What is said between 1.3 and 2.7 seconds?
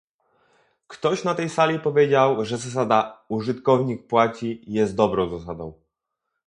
tej sali powiedział, że